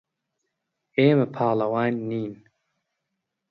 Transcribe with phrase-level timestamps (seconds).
[0.97, 2.33] ئێمە پاڵەوان نین.